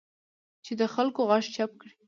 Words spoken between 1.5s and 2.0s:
چپ کړي